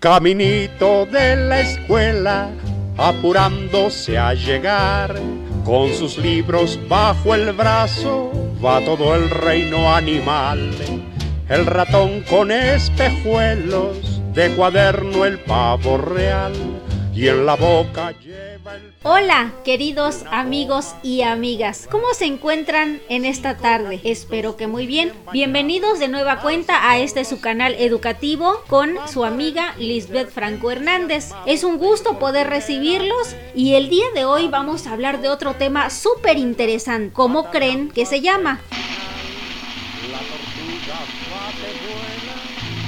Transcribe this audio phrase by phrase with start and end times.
[0.00, 2.48] Caminito de la escuela,
[2.96, 5.14] apurándose a llegar,
[5.62, 8.32] con sus libros bajo el brazo,
[8.64, 10.70] va todo el reino animal.
[11.50, 16.54] El ratón con espejuelos, de cuaderno el pavo real,
[17.20, 18.94] y en la boca lleva el...
[19.02, 21.86] Hola, queridos amigos y amigas.
[21.90, 24.00] ¿Cómo se encuentran en esta tarde?
[24.04, 25.12] Espero que muy bien.
[25.30, 31.32] Bienvenidos de nueva cuenta a este su canal educativo con su amiga Lisbeth Franco Hernández.
[31.44, 35.52] Es un gusto poder recibirlos y el día de hoy vamos a hablar de otro
[35.52, 37.12] tema súper interesante.
[37.12, 38.60] ¿Cómo creen que se llama?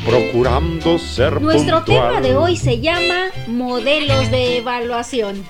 [0.04, 5.44] Procurando ser Nuestro tema de hoy se llama modelos de evaluación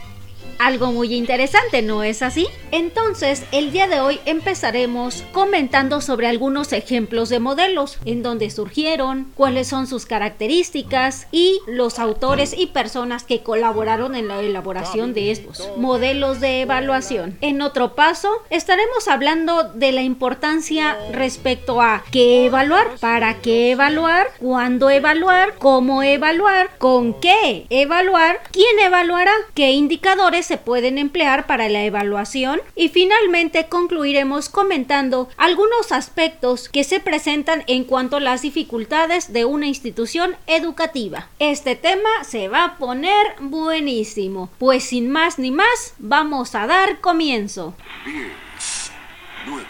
[0.62, 2.46] algo muy interesante, ¿no es así?
[2.70, 9.32] Entonces, el día de hoy empezaremos comentando sobre algunos ejemplos de modelos, en dónde surgieron,
[9.34, 15.32] cuáles son sus características y los autores y personas que colaboraron en la elaboración de
[15.32, 17.36] estos modelos de evaluación.
[17.40, 24.28] En otro paso, estaremos hablando de la importancia respecto a qué evaluar, para qué evaluar,
[24.38, 31.70] cuándo evaluar, cómo evaluar, con qué evaluar, quién evaluará, qué indicadores se pueden emplear para
[31.70, 38.42] la evaluación y finalmente concluiremos comentando algunos aspectos que se presentan en cuanto a las
[38.42, 41.28] dificultades de una institución educativa.
[41.38, 47.00] Este tema se va a poner buenísimo, pues sin más ni más vamos a dar
[47.00, 47.74] comienzo.
[48.04, 48.92] 10,
[49.46, 49.64] 9,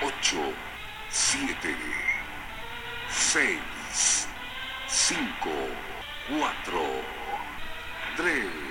[0.00, 0.36] 8,
[1.10, 1.76] 7,
[3.10, 3.58] 6,
[4.88, 5.18] 5,
[6.30, 6.80] 4,
[8.16, 8.63] 3,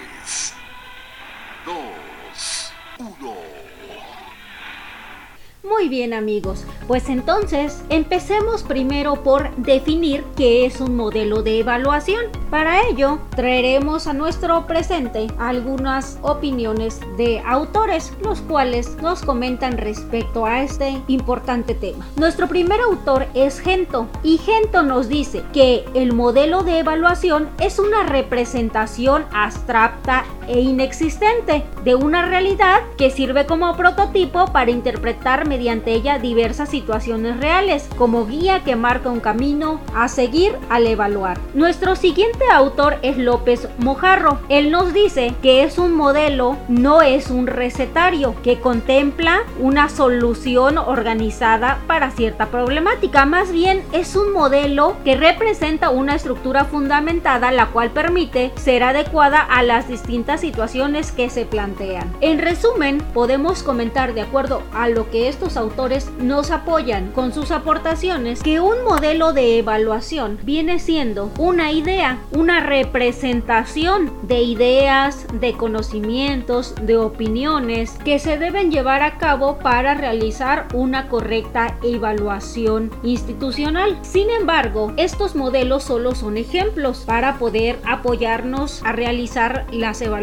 [5.65, 12.25] Muy bien amigos, pues entonces empecemos primero por definir qué es un modelo de evaluación.
[12.49, 20.45] Para ello traeremos a nuestro presente algunas opiniones de autores, los cuales nos comentan respecto
[20.45, 22.05] a este importante tema.
[22.17, 27.79] Nuestro primer autor es Gento y Gento nos dice que el modelo de evaluación es
[27.79, 35.93] una representación abstracta e inexistente de una realidad que sirve como prototipo para interpretar mediante
[35.93, 41.39] ella diversas situaciones reales, como guía que marca un camino a seguir al evaluar.
[41.53, 44.39] Nuestro siguiente autor es López Mojarro.
[44.49, 50.77] Él nos dice que es un modelo, no es un recetario, que contempla una solución
[50.77, 53.25] organizada para cierta problemática.
[53.25, 59.39] Más bien es un modelo que representa una estructura fundamentada la cual permite ser adecuada
[59.39, 62.11] a las distintas situaciones que se plantean.
[62.21, 67.51] En resumen, podemos comentar de acuerdo a lo que esto autores nos apoyan con sus
[67.51, 75.53] aportaciones que un modelo de evaluación viene siendo una idea, una representación de ideas, de
[75.53, 83.97] conocimientos, de opiniones que se deben llevar a cabo para realizar una correcta evaluación institucional.
[84.01, 90.22] Sin embargo, estos modelos solo son ejemplos para poder apoyarnos a realizar las evaluaciones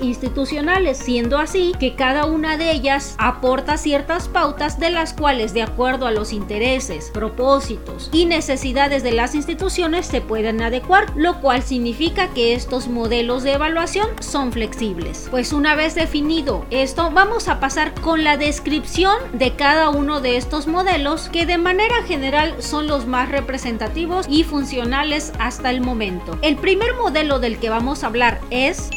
[0.00, 5.62] institucionales, siendo así que cada una de ellas aporta ciertas pautas de las cuales, de
[5.62, 11.62] acuerdo a los intereses, propósitos y necesidades de las instituciones, se pueden adecuar, lo cual
[11.62, 15.28] significa que estos modelos de evaluación son flexibles.
[15.30, 20.36] Pues una vez definido esto, vamos a pasar con la descripción de cada uno de
[20.36, 26.38] estos modelos que de manera general son los más representativos y funcionales hasta el momento.
[26.42, 28.90] El primer modelo del que vamos a hablar es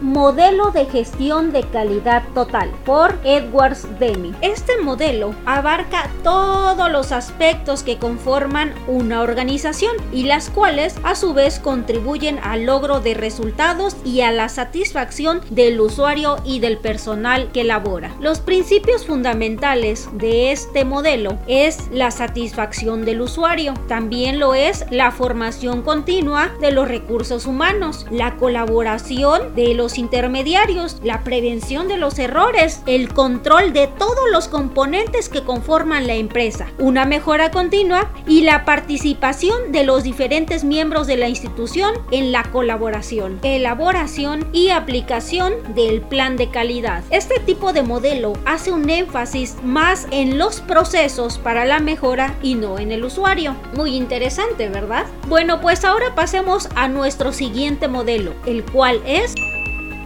[0.00, 4.34] Modelo de gestión de calidad total por Edwards Deming.
[4.40, 11.32] Este modelo abarca todos los aspectos que conforman una organización y las cuales a su
[11.32, 17.50] vez contribuyen al logro de resultados y a la satisfacción del usuario y del personal
[17.52, 18.14] que labora.
[18.20, 25.12] Los principios fundamentales de este modelo es la satisfacción del usuario, también lo es la
[25.12, 32.18] formación continua de los recursos humanos, la colaboración de los intermediarios, la prevención de los
[32.18, 38.40] errores, el control de todos los componentes que conforman la empresa, una mejora continua y
[38.40, 45.52] la participación de los diferentes miembros de la institución en la colaboración, elaboración y aplicación
[45.74, 47.04] del plan de calidad.
[47.10, 52.54] Este tipo de modelo hace un énfasis más en los procesos para la mejora y
[52.54, 53.54] no en el usuario.
[53.76, 55.06] Muy interesante, ¿verdad?
[55.28, 59.34] Bueno, pues ahora pasemos a nuestro siguiente modelo, el cual es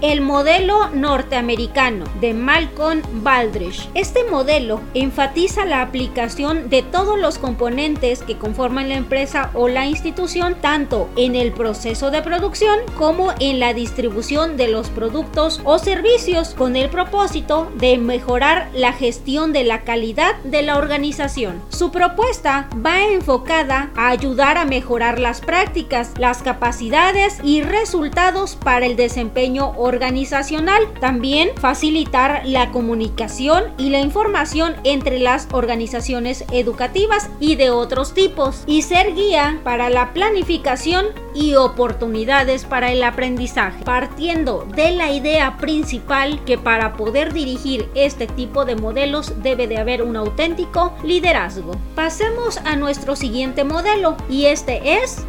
[0.01, 3.89] el modelo norteamericano de Malcolm Baldrige.
[3.95, 9.87] Este modelo enfatiza la aplicación de todos los componentes que conforman la empresa o la
[9.87, 15.79] institución, tanto en el proceso de producción como en la distribución de los productos o
[15.79, 21.61] servicios, con el propósito de mejorar la gestión de la calidad de la organización.
[21.69, 28.87] Su propuesta va enfocada a ayudar a mejorar las prácticas, las capacidades y resultados para
[28.87, 30.83] el desempeño organizacional.
[31.01, 38.63] También facilitar la comunicación y la información entre las organizaciones educativas y de otros tipos
[38.67, 45.57] y ser guía para la planificación y oportunidades para el aprendizaje, partiendo de la idea
[45.57, 51.73] principal que para poder dirigir este tipo de modelos debe de haber un auténtico liderazgo.
[51.95, 55.25] Pasemos a nuestro siguiente modelo y este es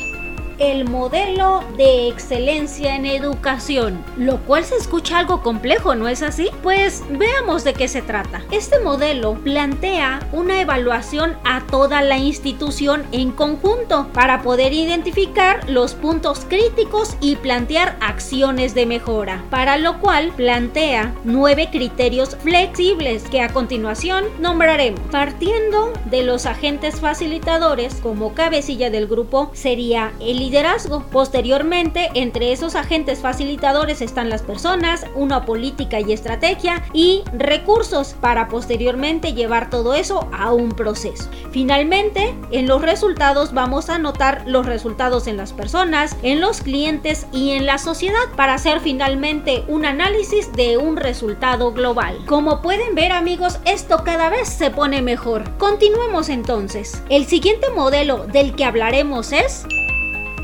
[0.59, 6.49] el modelo de excelencia en educación, lo cual se escucha algo complejo, ¿no es así?
[6.61, 8.43] Pues veamos de qué se trata.
[8.51, 15.93] Este modelo plantea una evaluación a toda la institución en conjunto para poder identificar los
[15.93, 23.41] puntos críticos y plantear acciones de mejora, para lo cual plantea nueve criterios flexibles que
[23.41, 24.99] a continuación nombraremos.
[25.11, 31.03] Partiendo de los agentes facilitadores como cabecilla del grupo sería el liderazgo.
[31.11, 38.47] Posteriormente, entre esos agentes facilitadores están las personas, una política y estrategia y recursos para
[38.47, 41.29] posteriormente llevar todo eso a un proceso.
[41.51, 47.27] Finalmente, en los resultados vamos a notar los resultados en las personas, en los clientes
[47.31, 52.25] y en la sociedad para hacer finalmente un análisis de un resultado global.
[52.25, 55.57] Como pueden ver amigos, esto cada vez se pone mejor.
[55.57, 57.03] Continuemos entonces.
[57.09, 59.65] El siguiente modelo del que hablaremos es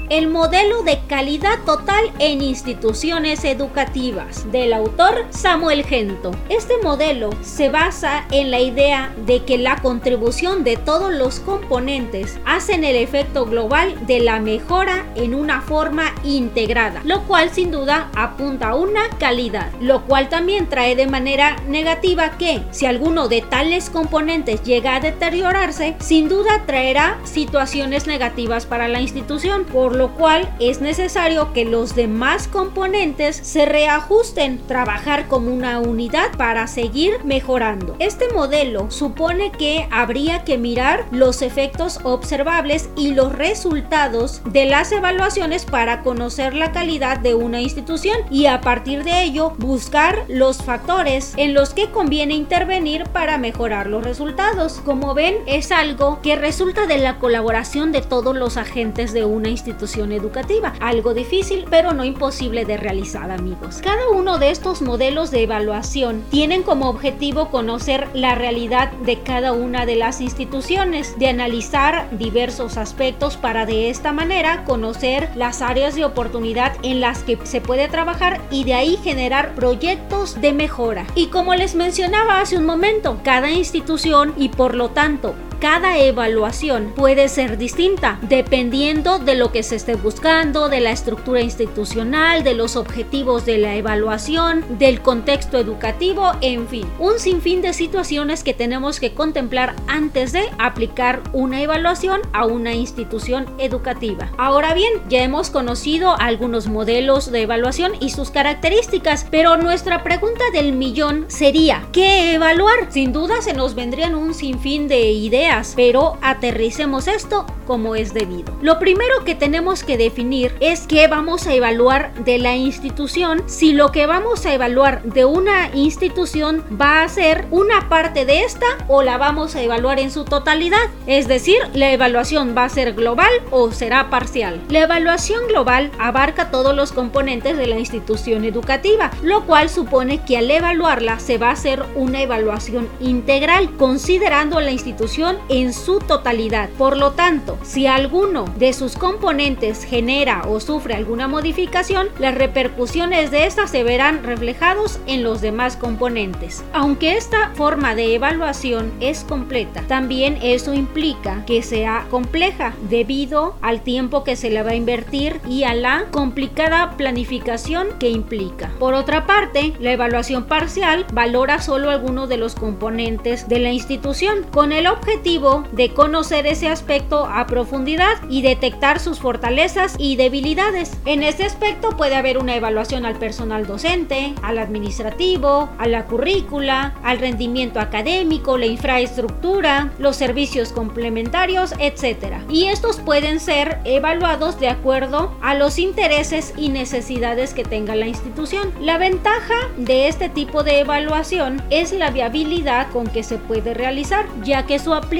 [0.09, 6.31] el modelo de calidad total en instituciones educativas del autor Samuel Gento.
[6.49, 12.37] Este modelo se basa en la idea de que la contribución de todos los componentes
[12.45, 18.09] hacen el efecto global de la mejora en una forma integrada, lo cual sin duda
[18.15, 23.41] apunta a una calidad, lo cual también trae de manera negativa que si alguno de
[23.41, 30.13] tales componentes llega a deteriorarse, sin duda traerá situaciones negativas para la institución, por lo
[30.13, 37.24] cual es necesario que los demás componentes se reajusten, trabajar como una unidad para seguir
[37.24, 37.95] mejorando.
[38.00, 44.92] Este modelo supone que habría que mirar los efectos observables y los resultados de las
[44.92, 50.57] evaluaciones para conocer la calidad de una institución y a partir de ello buscar los
[50.57, 54.81] factores en los que conviene intervenir para mejorar los resultados.
[54.86, 59.50] Como ven, es algo que resulta de la colaboración de todos los agentes de una
[59.50, 60.73] institución educativa.
[60.79, 63.79] Algo difícil, pero no imposible de realizar, amigos.
[63.83, 69.53] Cada uno de estos modelos de evaluación tienen como objetivo conocer la realidad de cada
[69.53, 75.95] una de las instituciones, de analizar diversos aspectos para de esta manera conocer las áreas
[75.95, 81.05] de oportunidad en las que se puede trabajar y de ahí generar proyectos de mejora.
[81.15, 85.35] Y como les mencionaba hace un momento, cada institución y por lo tanto
[85.65, 91.41] cada evaluación puede ser distinta dependiendo de lo que se esté buscando, de la estructura
[91.41, 97.73] institucional, de los objetivos de la evaluación, del contexto educativo, en fin, un sinfín de
[97.73, 104.29] situaciones que tenemos que contemplar antes de aplicar una evaluación a una institución educativa.
[104.38, 110.43] Ahora bien, ya hemos conocido algunos modelos de evaluación y sus características, pero nuestra pregunta
[110.53, 112.91] del millón sería, ¿qué evaluar?
[112.91, 118.53] Sin duda se nos vendrían un sinfín de ideas pero aterricemos esto como es debido.
[118.62, 123.74] Lo primero que tenemos que definir es qué vamos a evaluar de la institución, si
[123.74, 128.65] lo que vamos a evaluar de una institución va a ser una parte de esta
[128.88, 130.89] o la vamos a evaluar en su totalidad.
[131.07, 134.62] Es decir, la evaluación va a ser global o será parcial.
[134.69, 140.38] La evaluación global abarca todos los componentes de la institución educativa, lo cual supone que
[140.38, 146.70] al evaluarla se va a hacer una evaluación integral, considerando la institución en su totalidad.
[146.77, 153.32] Por lo tanto, si alguno de sus componentes genera o sufre alguna modificación, las repercusiones
[153.32, 156.63] de esta se verán reflejados en los demás componentes.
[156.74, 163.82] Aunque esta forma de evaluación es completa, también eso implica que sea compleja debido al
[163.82, 168.72] tiempo que se le va a invertir y a la complicada planificación que implica.
[168.80, 174.46] Por otra parte, la evaluación parcial valora solo algunos de los componentes de la institución
[174.51, 181.00] con el objetivo de conocer ese aspecto a profundidad y detectar sus fortalezas y debilidades.
[181.05, 186.94] En este aspecto puede haber una evaluación al personal docente, al administrativo, a la currícula,
[187.03, 192.36] al rendimiento académico, la infraestructura, los servicios complementarios, etc.
[192.48, 198.05] Y estos pueden ser evaluados de acuerdo a los intereses y necesidades que tenga la
[198.05, 198.72] institución.
[198.79, 204.27] La ventaja de este tipo de evaluación es la viabilidad con que se puede realizar,
[204.44, 205.14] ya que su aplicación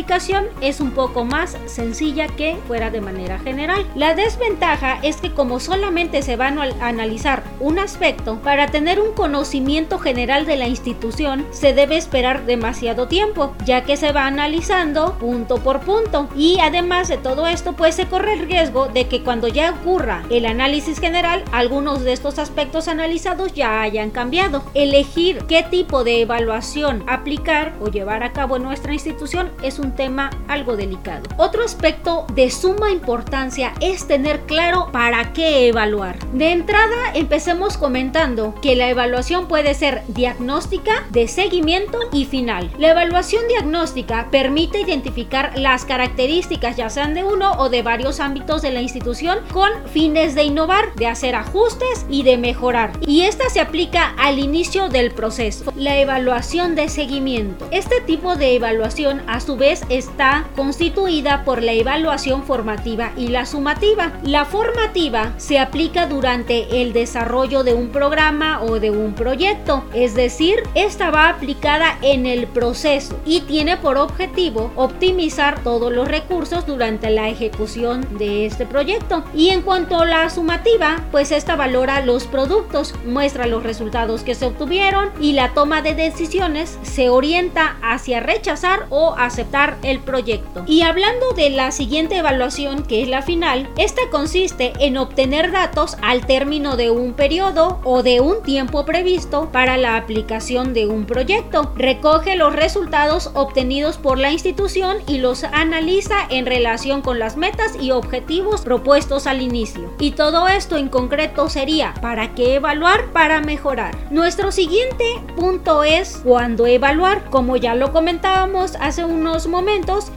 [0.62, 3.86] es un poco más sencilla que fuera de manera general.
[3.96, 9.14] La desventaja es que como solamente se van a analizar un aspecto, para tener un
[9.14, 15.18] conocimiento general de la institución se debe esperar demasiado tiempo, ya que se va analizando
[15.18, 16.28] punto por punto.
[16.36, 20.24] Y además de todo esto, pues se corre el riesgo de que cuando ya ocurra
[20.30, 24.64] el análisis general, algunos de estos aspectos analizados ya hayan cambiado.
[24.74, 29.85] Elegir qué tipo de evaluación aplicar o llevar a cabo en nuestra institución es un
[29.94, 31.24] tema algo delicado.
[31.38, 36.18] Otro aspecto de suma importancia es tener claro para qué evaluar.
[36.32, 42.72] De entrada, empecemos comentando que la evaluación puede ser diagnóstica, de seguimiento y final.
[42.77, 48.62] La evaluación diagnóstica permite identificar las características ya sean de uno o de varios ámbitos
[48.62, 52.92] de la institución con fines de innovar, de hacer ajustes y de mejorar.
[53.06, 55.72] Y esta se aplica al inicio del proceso.
[55.75, 57.68] La evaluación de seguimiento.
[57.72, 63.46] Este tipo de evaluación a su vez está constituida por la evaluación formativa y la
[63.46, 64.13] sumativa.
[64.24, 70.13] La formativa se aplica durante el desarrollo de un programa o de un proyecto, es
[70.13, 76.65] decir, esta va aplicada en el proceso y tiene por objetivo optimizar todos los recursos
[76.65, 79.24] durante la ejecución de este proyecto.
[79.34, 84.36] Y en cuanto a la sumativa, pues esta valora los productos, muestra los resultados que
[84.36, 90.64] se obtuvieron y la toma de decisiones se orienta hacia rechazar o aceptar el proyecto.
[90.68, 95.98] Y hablando de la siguiente evaluación, que es la final, esta consiste en obtener datos
[96.02, 101.06] al término de un periodo o de un tiempo previsto para la aplicación de un
[101.06, 101.72] proyecto.
[101.76, 107.74] Recoge los resultados obtenidos por la institución y los analiza en relación con las metas
[107.80, 109.94] y objetivos propuestos al inicio.
[110.00, 113.96] Y todo esto en concreto sería para qué evaluar para mejorar.
[114.12, 115.06] Nuestro siguiente
[115.36, 117.30] punto es cuándo evaluar.
[117.30, 119.55] Como ya lo comentábamos hace unos momentos,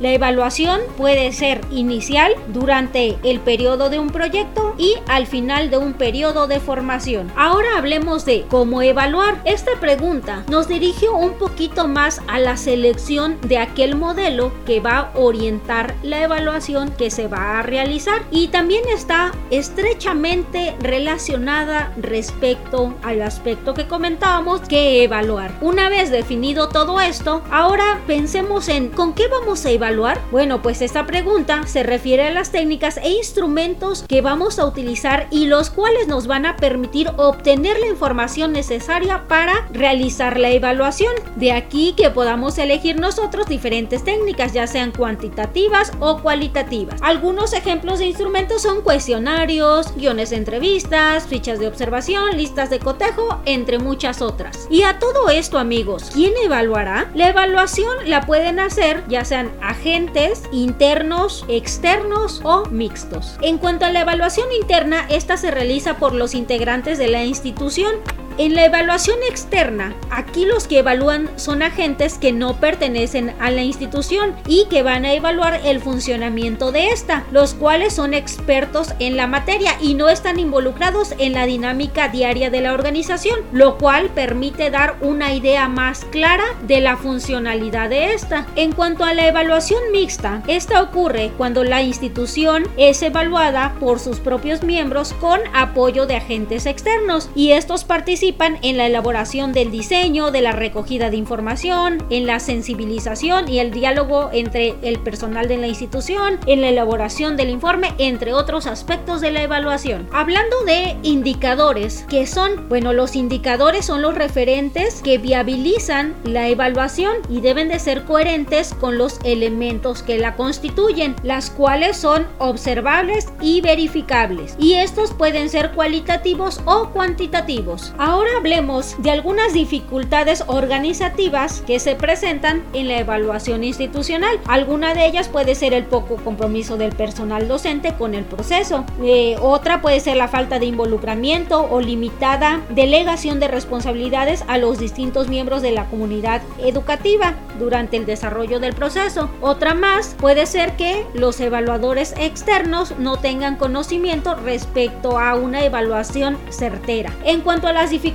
[0.00, 5.78] la evaluación puede ser inicial durante el periodo de un proyecto y al final de
[5.78, 7.30] un periodo de formación.
[7.36, 9.40] Ahora hablemos de cómo evaluar.
[9.44, 14.98] Esta pregunta nos dirige un poquito más a la selección de aquel modelo que va
[14.98, 22.92] a orientar la evaluación que se va a realizar y también está estrechamente relacionada respecto
[23.04, 25.52] al aspecto que comentábamos que evaluar.
[25.60, 30.20] Una vez definido todo esto, ahora pensemos en ¿con qué vamos a evaluar?
[30.30, 35.26] Bueno, pues esta pregunta se refiere a las técnicas e instrumentos que vamos a utilizar
[35.30, 41.12] y los cuales nos van a permitir obtener la información necesaria para realizar la evaluación.
[41.36, 47.00] De aquí que podamos elegir nosotros diferentes técnicas, ya sean cuantitativas o cualitativas.
[47.02, 53.40] Algunos ejemplos de instrumentos son cuestionarios, guiones de entrevistas, fichas de observación, listas de cotejo,
[53.44, 54.66] entre muchas otras.
[54.70, 57.10] Y a todo esto, amigos, ¿quién evaluará?
[57.14, 63.36] La evaluación la pueden hacer ya sean agentes internos, externos o mixtos.
[63.42, 67.96] En cuanto a la evaluación interna, esta se realiza por los integrantes de la institución
[68.38, 73.62] en la evaluación externa, aquí los que evalúan son agentes que no pertenecen a la
[73.62, 79.16] institución y que van a evaluar el funcionamiento de esta, los cuales son expertos en
[79.16, 84.08] la materia y no están involucrados en la dinámica diaria de la organización, lo cual
[84.10, 88.46] permite dar una idea más clara de la funcionalidad de esta.
[88.54, 94.20] En cuanto a la evaluación mixta, esta ocurre cuando la institución es evaluada por sus
[94.20, 98.27] propios miembros con apoyo de agentes externos y estos participan
[98.62, 103.70] en la elaboración del diseño, de la recogida de información, en la sensibilización y el
[103.70, 109.22] diálogo entre el personal de la institución, en la elaboración del informe, entre otros aspectos
[109.22, 110.08] de la evaluación.
[110.12, 117.14] Hablando de indicadores, que son, bueno, los indicadores son los referentes que viabilizan la evaluación
[117.30, 123.28] y deben de ser coherentes con los elementos que la constituyen, las cuales son observables
[123.40, 124.54] y verificables.
[124.58, 127.94] Y estos pueden ser cualitativos o cuantitativos.
[127.96, 134.40] Ahora Ahora hablemos de algunas dificultades organizativas que se presentan en la evaluación institucional.
[134.48, 138.84] Alguna de ellas puede ser el poco compromiso del personal docente con el proceso.
[139.04, 144.80] Eh, otra puede ser la falta de involucramiento o limitada delegación de responsabilidades a los
[144.80, 149.30] distintos miembros de la comunidad educativa durante el desarrollo del proceso.
[149.40, 156.36] Otra más puede ser que los evaluadores externos no tengan conocimiento respecto a una evaluación
[156.50, 157.12] certera.
[157.24, 158.07] En cuanto a las dificultades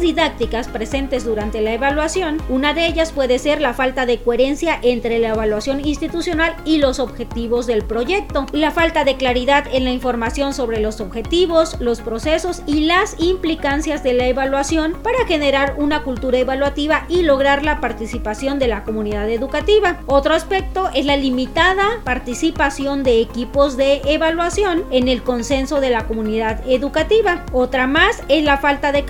[0.00, 5.18] didácticas presentes durante la evaluación, una de ellas puede ser la falta de coherencia entre
[5.18, 10.54] la evaluación institucional y los objetivos del proyecto, la falta de claridad en la información
[10.54, 16.38] sobre los objetivos, los procesos y las implicancias de la evaluación para generar una cultura
[16.38, 20.00] evaluativa y lograr la participación de la comunidad educativa.
[20.06, 26.06] Otro aspecto es la limitada participación de equipos de evaluación en el consenso de la
[26.06, 27.44] comunidad educativa.
[27.52, 29.04] Otra más es la falta de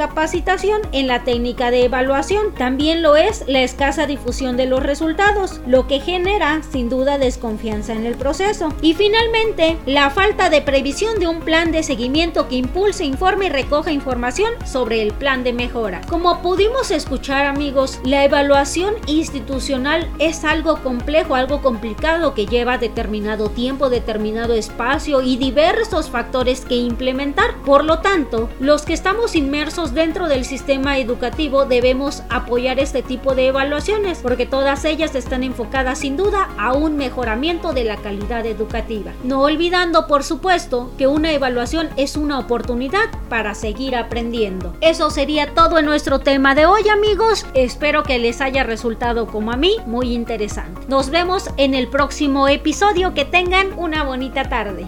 [0.92, 2.54] en la técnica de evaluación.
[2.54, 7.92] También lo es la escasa difusión de los resultados, lo que genera sin duda desconfianza
[7.92, 8.70] en el proceso.
[8.80, 13.49] Y finalmente, la falta de previsión de un plan de seguimiento que impulse, informe y
[13.50, 16.00] recoja información sobre el plan de mejora.
[16.08, 23.50] Como pudimos escuchar amigos, la evaluación institucional es algo complejo, algo complicado que lleva determinado
[23.50, 27.54] tiempo, determinado espacio y diversos factores que implementar.
[27.66, 33.34] Por lo tanto, los que estamos inmersos dentro del sistema educativo debemos apoyar este tipo
[33.34, 38.46] de evaluaciones porque todas ellas están enfocadas sin duda a un mejoramiento de la calidad
[38.46, 39.10] educativa.
[39.25, 44.76] No olvidando por supuesto que una evaluación es una oportunidad para seguir aprendiendo.
[44.80, 47.44] Eso sería todo en nuestro tema de hoy amigos.
[47.54, 50.82] Espero que les haya resultado como a mí muy interesante.
[50.86, 53.12] Nos vemos en el próximo episodio.
[53.12, 54.86] Que tengan una bonita tarde.